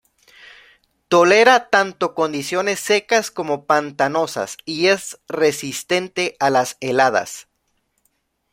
[1.09, 7.47] Tolera tanto condiciones secas como pantanosas y es resistente a las heladas.